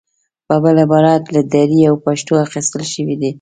په 0.47 0.55
بل 0.63 0.75
عبارت 0.85 1.23
له 1.35 1.41
دري 1.53 1.81
او 1.89 1.95
پښتو 2.05 2.33
اخیستل 2.45 2.83
شوې 2.93 3.15
دي. 3.21 3.29